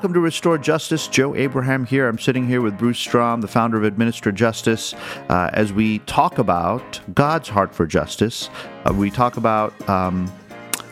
[0.00, 1.08] welcome to Restore Justice.
[1.08, 2.08] Joe Abraham here.
[2.08, 4.94] I'm sitting here with Bruce Strom, the founder of Administer Justice,
[5.28, 8.48] uh, as we talk about God's heart for justice.
[8.86, 10.26] Uh, we talk about um,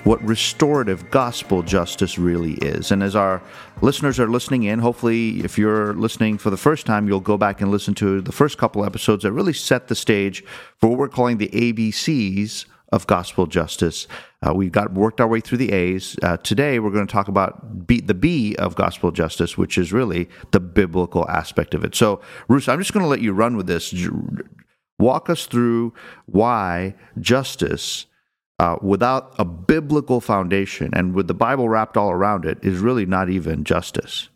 [0.05, 2.93] what restorative gospel justice really is.
[2.93, 3.41] And as our
[3.81, 7.63] listeners are listening in, hopefully, if you're listening for the first time, you'll go back
[7.63, 10.45] and listen to the first couple episodes that really set the stage
[10.77, 14.07] for what we're calling the ABCs of gospel justice.
[14.47, 16.17] Uh, we got worked our way through the A's.
[16.23, 19.93] Uh, today, we're going to talk about B, the B of gospel justice, which is
[19.93, 21.95] really the biblical aspect of it.
[21.95, 23.95] So, Bruce, I'm just going to let you run with this.
[24.99, 25.93] Walk us through
[26.27, 28.07] why justice,
[28.59, 33.07] uh, without a biblical foundation and with the Bible wrapped all around it, is really
[33.07, 34.29] not even justice.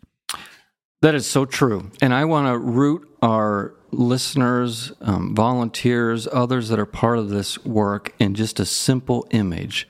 [1.01, 1.91] That is so true.
[2.01, 7.63] And I want to root our listeners, um, volunteers, others that are part of this
[7.63, 9.87] work in just a simple image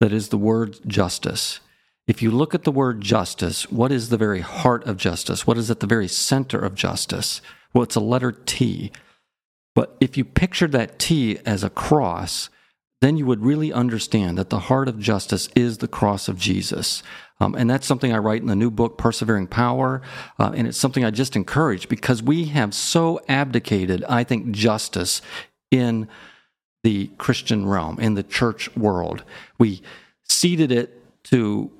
[0.00, 1.60] that is the word justice.
[2.06, 5.46] If you look at the word justice, what is the very heart of justice?
[5.46, 7.40] What is at the very center of justice?
[7.72, 8.90] Well, it's a letter T.
[9.74, 12.48] But if you pictured that T as a cross,
[13.00, 17.02] then you would really understand that the heart of justice is the cross of Jesus.
[17.40, 20.02] Um, and that's something I write in the new book, Persevering Power.
[20.38, 25.22] Uh, and it's something I just encourage because we have so abdicated, I think, justice
[25.70, 26.08] in
[26.82, 29.24] the Christian realm, in the church world.
[29.58, 29.82] We
[30.24, 31.70] ceded it to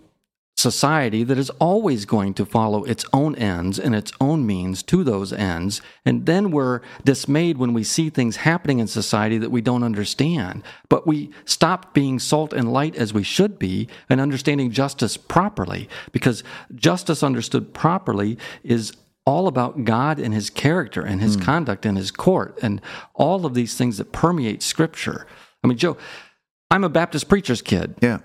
[0.60, 5.02] society that is always going to follow its own ends and its own means to
[5.02, 5.80] those ends.
[6.04, 10.62] And then we're dismayed when we see things happening in society that we don't understand.
[10.88, 15.88] But we stop being salt and light as we should be and understanding justice properly
[16.12, 16.44] because
[16.74, 18.92] justice understood properly is
[19.26, 21.42] all about God and his character and his mm.
[21.42, 22.80] conduct and his court and
[23.14, 25.26] all of these things that permeate scripture.
[25.62, 25.96] I mean, Joe,
[26.70, 27.94] I'm a Baptist preacher's kid.
[28.00, 28.20] Yeah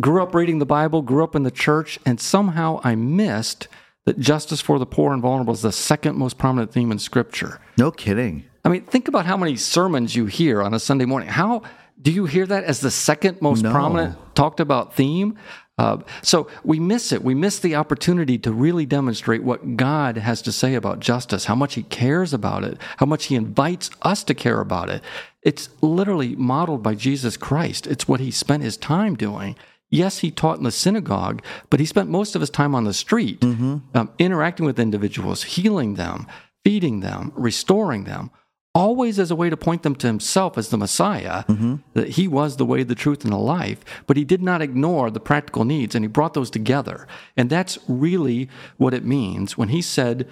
[0.00, 3.68] grew up reading the Bible, grew up in the church, and somehow I missed
[4.04, 7.60] that justice for the poor and vulnerable is the second most prominent theme in Scripture.
[7.78, 8.44] No kidding.
[8.64, 11.28] I mean, think about how many sermons you hear on a Sunday morning.
[11.28, 11.62] How
[12.00, 13.70] do you hear that as the second most no.
[13.70, 15.38] prominent talked about theme?
[15.78, 17.24] Uh, so we miss it.
[17.24, 21.54] We miss the opportunity to really demonstrate what God has to say about justice, how
[21.54, 25.02] much He cares about it, how much He invites us to care about it.
[25.42, 27.86] It's literally modeled by Jesus Christ.
[27.86, 29.56] It's what He spent His time doing.
[29.92, 32.94] Yes, he taught in the synagogue, but he spent most of his time on the
[32.94, 33.76] street, mm-hmm.
[33.94, 36.26] um, interacting with individuals, healing them,
[36.64, 38.30] feeding them, restoring them,
[38.74, 41.76] always as a way to point them to himself as the Messiah, mm-hmm.
[41.92, 43.84] that he was the way, the truth, and the life.
[44.06, 47.06] But he did not ignore the practical needs, and he brought those together.
[47.36, 48.48] And that's really
[48.78, 50.26] what it means when he said,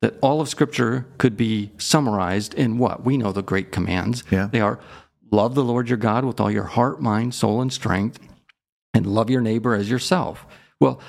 [0.00, 3.04] that all of Scripture could be summarized in what?
[3.04, 4.24] We know the great commands.
[4.30, 4.48] Yeah.
[4.50, 4.80] They are
[5.30, 8.18] love the Lord your God with all your heart, mind, soul, and strength,
[8.94, 10.46] and love your neighbor as yourself.
[10.80, 11.00] Well,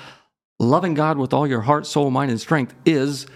[0.58, 3.26] loving God with all your heart, soul, mind, and strength is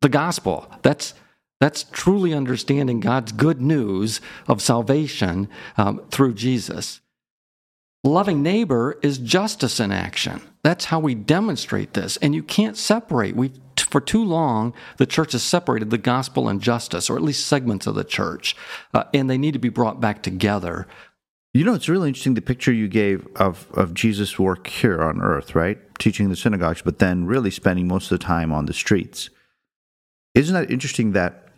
[0.00, 0.70] the gospel.
[0.82, 1.14] That's
[1.60, 5.48] that's truly understanding God's good news of salvation
[5.78, 7.00] um, through Jesus.
[8.02, 10.42] Loving neighbor is justice in action.
[10.62, 12.18] That's how we demonstrate this.
[12.18, 13.34] And you can't separate.
[13.34, 17.46] We for too long, the church has separated the gospel and justice, or at least
[17.46, 18.56] segments of the church,
[18.92, 20.86] uh, and they need to be brought back together
[21.54, 25.22] you know, it's really interesting the picture you gave of, of Jesus' work here on
[25.22, 25.78] earth, right?
[25.98, 29.30] Teaching the synagogues, but then really spending most of the time on the streets.
[30.34, 31.48] Isn't that interesting that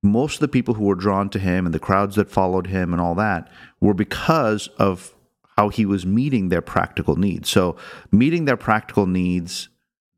[0.00, 2.92] most of the people who were drawn to him and the crowds that followed him
[2.92, 5.14] and all that were because of
[5.56, 7.48] how he was meeting their practical needs.
[7.50, 7.76] So,
[8.10, 9.68] meeting their practical needs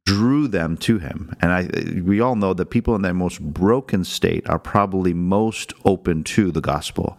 [0.06, 1.35] drew them to him.
[1.41, 5.73] And I, we all know that people in their most broken state are probably most
[5.85, 7.19] open to the gospel.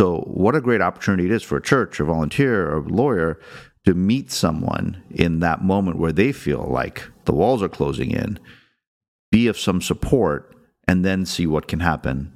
[0.00, 3.38] So, what a great opportunity it is for a church, a volunteer, or a lawyer
[3.84, 8.38] to meet someone in that moment where they feel like the walls are closing in,
[9.30, 10.56] be of some support,
[10.88, 12.32] and then see what can happen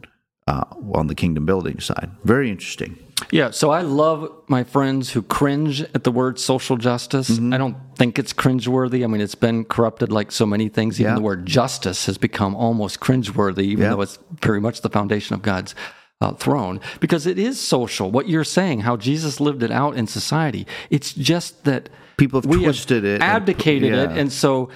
[0.46, 2.10] uh, on the kingdom building side.
[2.22, 2.98] Very interesting.
[3.30, 7.30] Yeah, so I love my friends who cringe at the word social justice.
[7.30, 7.54] Mm-hmm.
[7.54, 9.04] I don't think it's cringeworthy.
[9.04, 11.00] I mean, it's been corrupted like so many things.
[11.00, 11.16] Even yeah.
[11.16, 13.90] the word justice has become almost cringeworthy, even yeah.
[13.90, 15.74] though it's very much the foundation of God's
[16.20, 18.10] uh, throne because it is social.
[18.10, 22.50] What you're saying, how Jesus lived it out in society, it's just that people have
[22.50, 24.16] twisted have it, abdicated and, yeah.
[24.16, 24.70] it, and so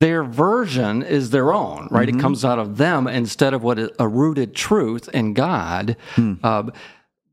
[0.00, 2.08] their version is their own, right?
[2.08, 2.18] Mm-hmm.
[2.18, 5.96] It comes out of them instead of what a rooted truth in God.
[6.14, 6.34] Hmm.
[6.42, 6.70] Uh,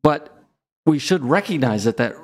[0.02, 0.38] but
[0.86, 2.16] we should recognize that that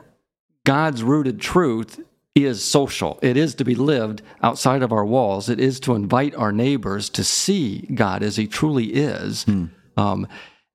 [0.66, 2.00] God's rooted truth
[2.36, 3.20] is social.
[3.22, 5.50] It is to be lived outside of our walls.
[5.50, 9.44] It is to invite our neighbors to see God as He truly is.
[9.44, 9.66] Hmm.
[9.98, 10.28] Um,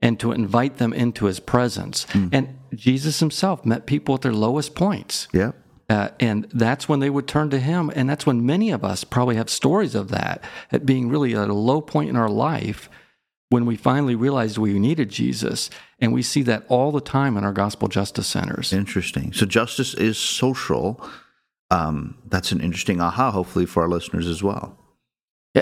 [0.05, 2.05] and to invite them into his presence.
[2.11, 2.29] Mm.
[2.31, 5.29] And Jesus himself met people at their lowest points.
[5.33, 5.53] Yeah.
[5.89, 7.91] Uh, and that's when they would turn to him.
[7.97, 11.49] And that's when many of us probably have stories of that, at being really at
[11.49, 12.91] a low point in our life
[13.49, 15.71] when we finally realized we needed Jesus.
[16.01, 18.75] And we see that all the time in our gospel justice centers.
[18.75, 19.33] Interesting.
[19.33, 21.01] So justice is social.
[21.71, 24.79] Um, that's an interesting aha, hopefully, for our listeners as well.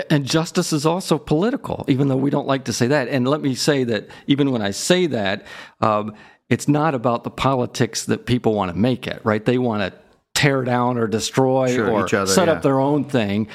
[0.09, 3.07] And justice is also political, even though we don't like to say that.
[3.09, 5.45] And let me say that even when I say that,
[5.81, 6.15] um,
[6.49, 9.43] it's not about the politics that people want to make it, right?
[9.43, 9.99] They want to
[10.33, 12.53] tear down or destroy Sure, or each other, set yeah.
[12.53, 13.47] up their own thing.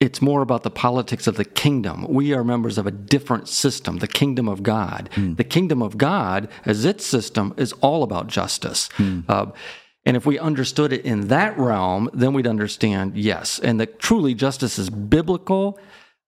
[0.00, 2.06] It's more about the politics of the kingdom.
[2.08, 5.10] We are members of a different system, the kingdom of God.
[5.14, 5.34] Hmm.
[5.34, 8.88] The kingdom of God, as its system, is all about justice.
[8.94, 9.20] Hmm.
[9.28, 9.46] Uh,
[10.04, 14.34] and if we understood it in that realm, then we'd understand, yes, and that truly
[14.34, 15.78] justice is biblical,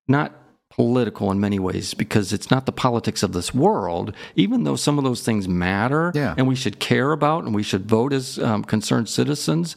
[0.06, 0.32] not
[0.70, 4.98] political in many ways, because it's not the politics of this world, even though some
[4.98, 6.34] of those things matter Yeah.
[6.36, 9.76] and we should care about and we should vote as um, concerned citizens.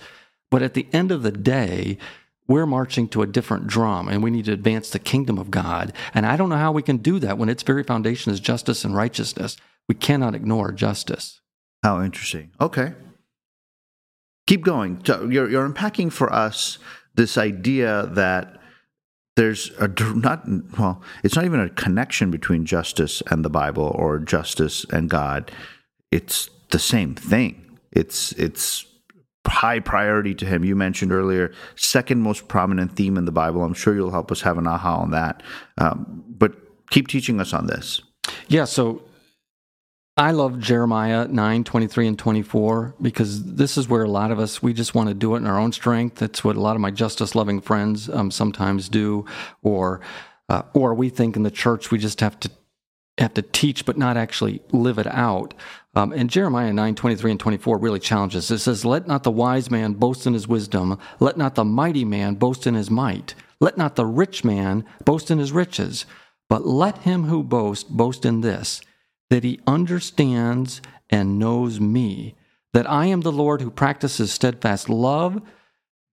[0.50, 1.98] But at the end of the day,
[2.48, 5.92] we're marching to a different drum and we need to advance the kingdom of God.
[6.14, 8.86] And I don't know how we can do that when its very foundation is justice
[8.86, 9.58] and righteousness.
[9.90, 11.42] We cannot ignore justice.
[11.84, 12.52] How interesting.
[12.62, 12.94] Okay.
[14.48, 15.02] Keep going.
[15.06, 16.80] So You're, you're unpacking for us
[17.16, 18.60] this idea that
[19.36, 20.48] there's a not
[20.80, 25.52] well, it's not even a connection between justice and the Bible or justice and God.
[26.12, 27.80] It's the same thing.
[27.92, 28.86] It's it's
[29.46, 30.66] high priority to him.
[30.66, 33.64] You mentioned earlier, second most prominent theme in the Bible.
[33.64, 35.44] I'm sure you'll help us have an aha on that.
[35.78, 36.54] Um, but
[36.90, 38.02] keep teaching us on this.
[38.48, 39.04] Yeah, so
[40.20, 44.64] I love Jeremiah 9, 23 and 24 because this is where a lot of us,
[44.64, 46.16] we just want to do it in our own strength.
[46.16, 49.26] That's what a lot of my justice loving friends um, sometimes do.
[49.62, 50.02] Or,
[50.50, 52.50] uh, or we think in the church we just have to
[53.20, 55.54] have to teach but not actually live it out.
[55.96, 58.50] Um, and Jeremiah 9, 23 and 24 really challenges.
[58.50, 62.06] It says, Let not the wise man boast in his wisdom, let not the mighty
[62.06, 66.08] man boast in his might, let not the rich man boast in his riches,
[66.50, 68.82] but let him who boasts boast in this,
[69.30, 72.36] that he understands and knows me,
[72.74, 75.42] that I am the Lord who practices steadfast love,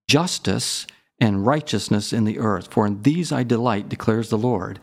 [0.09, 0.87] justice,
[1.21, 2.69] and righteousness in the earth.
[2.73, 4.81] For in these I delight, declares the Lord.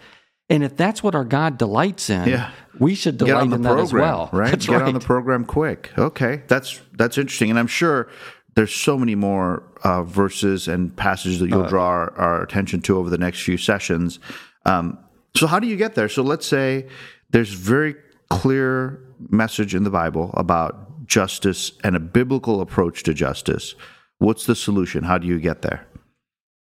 [0.50, 2.52] And if that's what our God delights in, Yeah.
[2.80, 4.30] we should delight in that as well.
[4.34, 4.52] right?
[4.52, 4.88] That's Get right.
[4.88, 5.92] on the program quick.
[5.98, 8.10] Okay, that's that's interesting, and I'm sure
[8.56, 12.82] there's so many more uh, verses and passages that Uh, you'll draw our, our attention
[12.82, 14.20] to over the next few sessions.
[14.66, 14.98] Um,
[15.38, 16.10] so, how do you get there?
[16.10, 16.88] So, let's say
[17.30, 17.96] there's very
[18.32, 19.00] clear
[19.30, 23.76] message in the Bible about justice and a biblical approach to justice.
[24.20, 25.04] What's the solution?
[25.04, 25.86] How do you get there?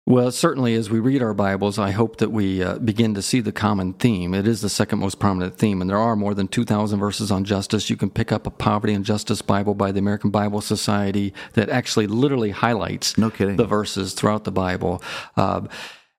[0.07, 3.41] Well, certainly, as we read our Bibles, I hope that we uh, begin to see
[3.41, 4.35] the common theme.
[4.35, 7.45] It is the second most prominent theme, and there are more than 2,000 verses on
[7.45, 7.91] justice.
[7.91, 11.69] You can pick up a Poverty and Justice Bible by the American Bible Society that
[11.69, 13.57] actually literally highlights No kidding.
[13.57, 15.01] the verses throughout the Bible.
[15.37, 15.69] Uh,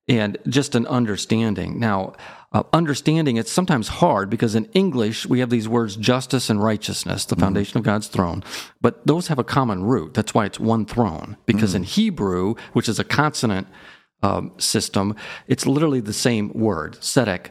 [0.08, 1.80] and just an understanding.
[1.80, 2.14] Now,
[2.52, 7.26] uh, understanding it's sometimes hard because in English we have these words justice and righteousness,
[7.26, 8.44] the foundation of God's throne,
[8.82, 10.14] but those have a common root.
[10.14, 11.38] That's why it's one throne.
[11.46, 13.68] Because in Hebrew, which is a consonant
[14.22, 15.16] um, system,
[15.48, 17.48] it's literally the same word, tzedek.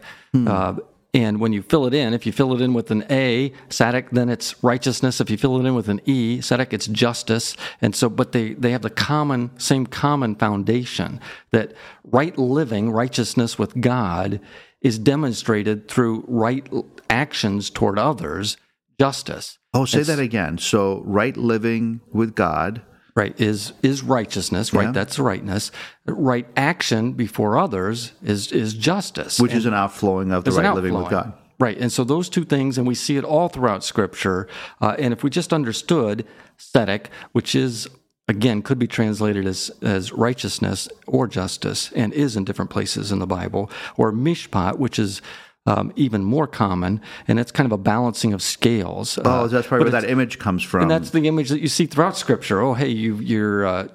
[0.48, 0.76] Uh,
[1.12, 4.10] and when you fill it in, if you fill it in with an A, tzedek,
[4.10, 5.20] then it's righteousness.
[5.20, 7.56] If you fill it in with an E, tzedek, it's justice.
[7.82, 11.72] And so, but they, they have the common, same common foundation that
[12.04, 14.40] right living, righteousness with God
[14.80, 16.66] is demonstrated through right
[17.08, 18.56] actions toward others,
[18.98, 19.58] justice.
[19.74, 20.58] Oh, say that again.
[20.58, 22.82] So, right living with God.
[23.14, 24.84] Right is is righteousness, right?
[24.84, 24.92] Yeah.
[24.92, 25.70] That's rightness.
[26.06, 29.40] Right action before others is is justice.
[29.40, 31.10] which is an outflowing of the right living with.
[31.10, 31.32] God.
[31.60, 31.76] Right.
[31.76, 34.48] And so those two things, and we see it all throughout Scripture.
[34.80, 36.24] Uh, and if we just understood
[36.58, 37.86] tzedek, which is,
[38.28, 43.18] again, could be translated as, as righteousness or justice, and is in different places in
[43.18, 45.20] the Bible, or mishpat, which is
[45.66, 49.18] um, even more common, and it's kind of a balancing of scales.
[49.24, 50.82] Oh, Uh, that's probably where that image comes from.
[50.82, 52.60] and that's the image that you see throughout Scripture.
[52.60, 53.88] Oh, hey, you, you're uh,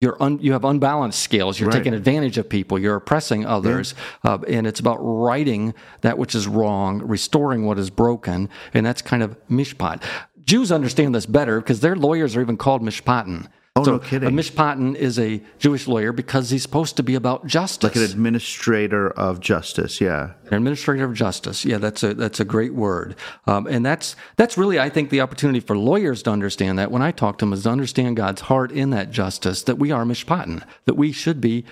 [0.00, 1.60] you're un, you have unbalanced scales.
[1.60, 1.78] You're Right.
[1.78, 2.76] taking advantage of people.
[2.78, 3.94] You're oppressing others,
[4.24, 9.00] uh, and it's about righting that which is wrong, restoring what is broken, and that's
[9.00, 10.02] kind of mishpat.
[10.44, 13.46] Jews understand this better because their lawyers are even called mishpatim.
[13.74, 14.28] Oh, so no kidding.
[14.28, 17.84] A mishpatim is a Jewish lawyer because he's supposed to be about justice.
[17.84, 19.98] like an administrator of justice.
[19.98, 20.32] Yeah.
[20.48, 21.64] An administrator of justice.
[21.64, 25.22] Yeah, that's a that's a great word, um, and that's that's really I think the
[25.22, 28.42] opportunity for lawyers to understand that when I talk to them is to understand God's
[28.42, 31.64] heart in that justice that we are mishpatim, that we should be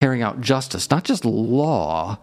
[0.00, 2.18] carrying out justice, not just law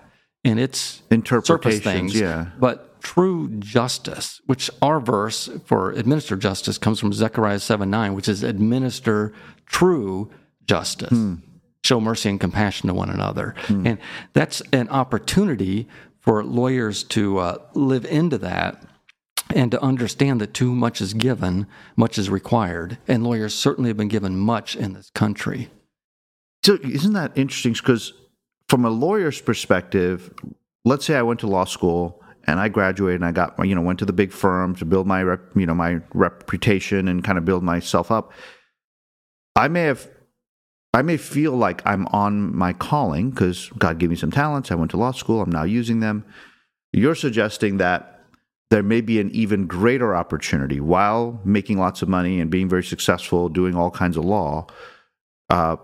[0.46, 2.48] in its Interpretations, things, yeah.
[2.58, 8.28] but true justice, which our verse for administer justice comes from Zechariah 7 9, which
[8.30, 9.34] is administer
[9.66, 10.32] true
[10.66, 11.10] justice.
[11.10, 11.36] Hmm.
[11.84, 13.56] Show mercy and compassion to one another.
[13.66, 13.88] Hmm.
[13.88, 13.98] And
[14.34, 15.88] that's an opportunity
[16.20, 18.84] for lawyers to uh, live into that
[19.56, 22.98] and to understand that too much is given, much is required.
[23.08, 25.70] And lawyers certainly have been given much in this country.
[26.64, 27.74] So, isn't that interesting?
[27.74, 28.14] Because
[28.70, 30.32] from a lawyer's perspective,
[30.86, 33.82] let's say I went to law school and I graduated and I got, you know,
[33.82, 37.38] went to the big firm to build my, rep, you know, my reputation and kind
[37.38, 38.32] of build myself up.
[39.56, 40.10] I may have,
[40.94, 44.72] I may feel like I'm on my calling because God gave me some talents.
[44.72, 45.42] I went to law school.
[45.42, 46.26] I'm now using them.
[46.94, 48.22] You're suggesting that
[48.72, 52.84] there may be an even greater opportunity while making lots of money and being very
[52.84, 54.66] successful, doing all kinds of law.
[55.50, 55.76] Uh,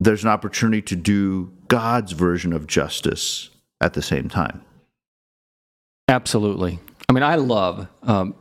[0.00, 4.62] there's an opportunity to do God's version of justice at the same time.
[6.08, 6.78] Absolutely.
[7.08, 7.88] I mean, I love.
[8.02, 8.34] Um,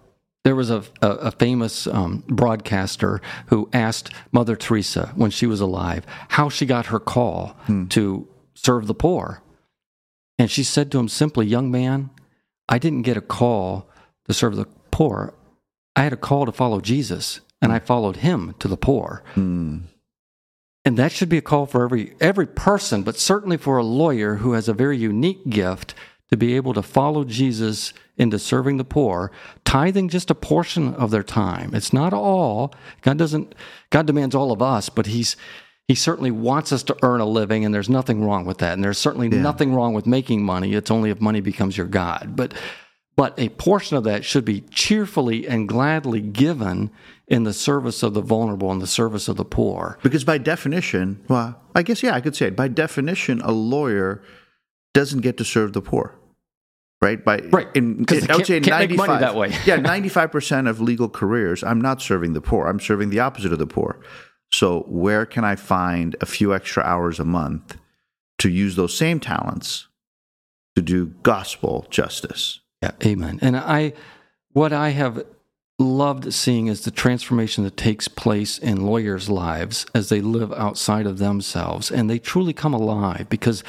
[0.43, 5.59] there was a, a, a famous um, broadcaster who asked Mother Teresa when she was
[5.59, 7.87] alive how she got her call hmm.
[7.87, 9.41] to serve the poor.
[10.39, 12.11] And she said to him simply, Young man,
[12.69, 13.89] I didn't get a call
[14.27, 15.33] to serve the poor.
[15.95, 19.23] I had a call to follow Jesus, and I followed him to the poor.
[19.35, 19.81] Mm.
[20.85, 24.35] And that should be a call for every every person, but certainly for a lawyer
[24.35, 25.93] who has a very unique gift
[26.29, 29.31] to be able to follow Jesus into serving the poor,
[29.63, 31.73] tithing just a portion of their time.
[31.73, 32.73] It's not all.
[33.01, 33.55] God doesn't
[33.89, 35.35] God demands all of us, but he's
[35.87, 38.73] he certainly wants us to earn a living, and there's nothing wrong with that.
[38.73, 39.41] And there's certainly yeah.
[39.41, 40.73] nothing wrong with making money.
[40.73, 42.35] It's only if money becomes your God.
[42.35, 42.53] But
[43.15, 46.91] but a portion of that should be cheerfully and gladly given
[47.27, 49.97] in the service of the vulnerable and the service of the poor.
[50.03, 52.55] Because by definition, well, I guess yeah, I could say it.
[52.55, 54.21] By definition, a lawyer
[54.97, 56.15] doesn't get to serve the poor.
[56.99, 59.53] Right by right, in, in I would say ninety five that way.
[59.65, 62.65] yeah, ninety five percent of legal careers, I'm not serving the poor.
[62.65, 63.99] I'm serving the opposite of the poor.
[64.51, 67.77] So, where can I find a few extra hours a month
[68.39, 69.87] to use those same talents
[70.75, 72.61] to do gospel justice?
[72.81, 73.37] Yeah, amen.
[73.43, 73.93] And I,
[74.53, 75.23] what I have
[75.77, 81.05] loved seeing is the transformation that takes place in lawyers' lives as they live outside
[81.05, 83.63] of themselves and they truly come alive because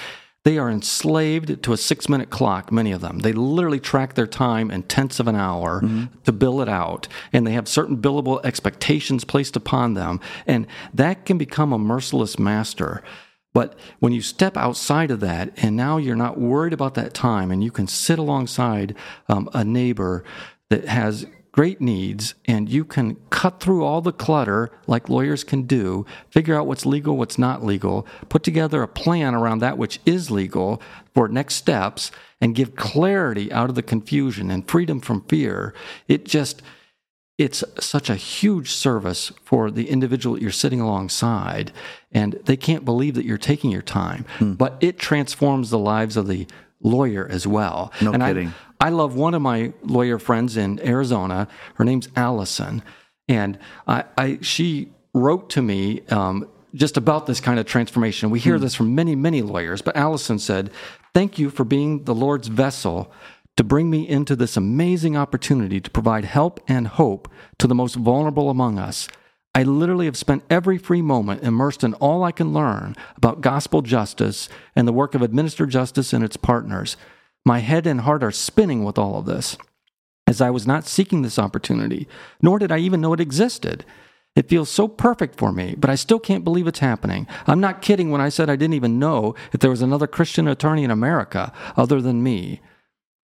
[0.44, 3.18] they are enslaved to a six minute clock, many of them.
[3.20, 6.04] They literally track their time in tenths of an hour mm-hmm.
[6.24, 11.26] to bill it out, and they have certain billable expectations placed upon them, and that
[11.26, 13.02] can become a merciless master.
[13.52, 17.50] But when you step outside of that, and now you're not worried about that time,
[17.50, 18.94] and you can sit alongside
[19.28, 20.22] um, a neighbor
[20.70, 21.26] that has
[21.58, 26.54] great needs and you can cut through all the clutter like lawyers can do, figure
[26.54, 30.80] out what's legal, what's not legal, put together a plan around that which is legal
[31.12, 35.74] for next steps, and give clarity out of the confusion and freedom from fear.
[36.06, 36.62] It just,
[37.38, 41.72] it's such a huge service for the individual you're sitting alongside,
[42.12, 44.26] and they can't believe that you're taking your time.
[44.38, 44.52] Hmm.
[44.52, 46.46] But it transforms the lives of the
[46.80, 47.92] lawyer as well.
[48.00, 48.48] No and kidding.
[48.80, 51.48] I, I love one of my lawyer friends in Arizona.
[51.74, 52.82] Her name's Allison,
[53.28, 58.30] and I, I she wrote to me um, just about this kind of transformation.
[58.30, 58.62] We hear hmm.
[58.62, 60.70] this from many, many lawyers, but Allison said,
[61.14, 63.12] "Thank you for being the Lord's vessel."
[63.56, 67.96] To bring me into this amazing opportunity to provide help and hope to the most
[67.96, 69.08] vulnerable among us.
[69.58, 73.82] I literally have spent every free moment immersed in all I can learn about gospel
[73.82, 76.96] justice and the work of administered justice and its partners.
[77.44, 79.58] My head and heart are spinning with all of this,
[80.28, 82.06] as I was not seeking this opportunity,
[82.40, 83.84] nor did I even know it existed.
[84.36, 87.26] It feels so perfect for me, but I still can't believe it's happening.
[87.48, 90.46] I'm not kidding when I said I didn't even know if there was another Christian
[90.46, 92.60] attorney in America other than me.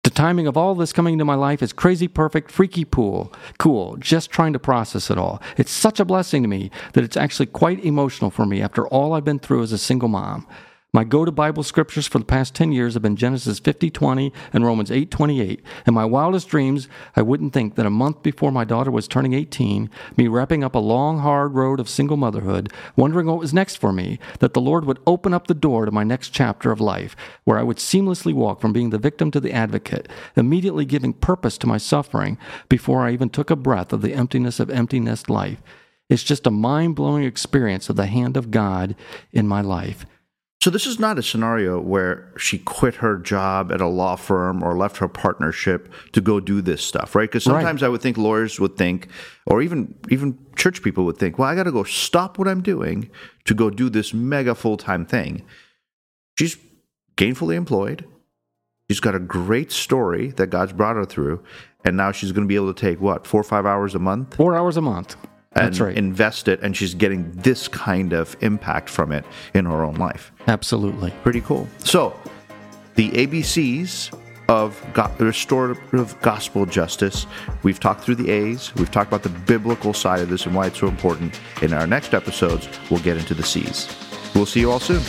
[0.09, 3.99] The timing of all this coming into my life is crazy perfect, freaky pool, cool,
[3.99, 5.43] just trying to process it all.
[5.59, 9.13] It's such a blessing to me that it's actually quite emotional for me after all
[9.13, 10.47] I've been through as a single mom.
[10.91, 14.33] My go to Bible scriptures for the past 10 years have been Genesis 50 20
[14.55, 15.63] and Romans 8 28.
[15.87, 19.35] In my wildest dreams, I wouldn't think that a month before my daughter was turning
[19.35, 23.77] 18, me wrapping up a long, hard road of single motherhood, wondering what was next
[23.77, 26.81] for me, that the Lord would open up the door to my next chapter of
[26.81, 27.15] life,
[27.45, 31.59] where I would seamlessly walk from being the victim to the advocate, immediately giving purpose
[31.59, 32.39] to my suffering
[32.71, 35.61] before I even took a breath of the emptiness of empty nest life.
[36.09, 38.97] It's just a mind blowing experience of the hand of God
[39.33, 40.07] in my life.
[40.61, 44.63] So this is not a scenario where she quit her job at a law firm
[44.63, 47.31] or left her partnership to go do this stuff, right?
[47.31, 47.87] Because sometimes right.
[47.87, 49.09] I would think lawyers would think,
[49.47, 52.61] or even even church people would think, well, I got to go stop what I'm
[52.61, 53.09] doing
[53.45, 55.45] to go do this mega full time thing.
[56.37, 56.57] She's
[57.17, 58.05] gainfully employed.
[58.91, 61.41] She's got a great story that God's brought her through,
[61.85, 64.01] and now she's going to be able to take what four or five hours a
[64.01, 65.15] month Four hours a month.
[65.53, 65.97] That's and right.
[65.97, 69.25] invest it, and she's getting this kind of impact from it
[69.55, 70.31] in her own life.
[70.47, 71.11] Absolutely.
[71.23, 71.67] Pretty cool.
[71.79, 72.19] So,
[72.95, 74.13] the ABCs
[74.49, 77.27] of go- restorative gospel justice.
[77.63, 78.75] We've talked through the A's.
[78.77, 81.39] We've talked about the biblical side of this and why it's so important.
[81.63, 83.95] In our next episodes, we'll get into the C's.
[84.35, 85.03] We'll see you all soon.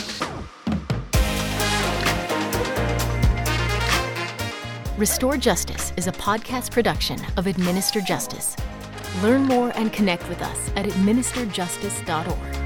[4.98, 8.54] Restore Justice is a podcast production of Administer Justice.
[9.22, 12.59] Learn more and connect with us at administerjustice.org.